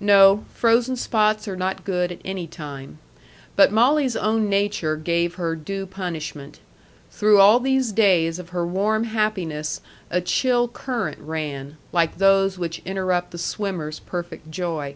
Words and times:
No; 0.00 0.46
frozen 0.54 0.96
spots 0.96 1.46
are 1.46 1.54
not 1.54 1.84
good 1.84 2.10
at 2.10 2.20
any 2.24 2.46
time. 2.46 2.96
But 3.56 3.70
Molly's 3.72 4.16
own 4.16 4.48
nature 4.48 4.96
gave 4.96 5.34
her 5.34 5.54
due 5.54 5.84
punishment. 5.84 6.60
Through 7.10 7.40
all 7.40 7.60
these 7.60 7.92
days 7.92 8.38
of 8.38 8.48
her 8.56 8.66
warm 8.66 9.04
happiness 9.04 9.82
a 10.10 10.22
chill 10.22 10.66
current 10.66 11.18
ran, 11.20 11.76
like 11.92 12.16
those 12.16 12.56
which 12.58 12.80
interrupt 12.86 13.32
the 13.32 13.36
swimmer's 13.36 14.00
perfect 14.00 14.50
joy. 14.50 14.94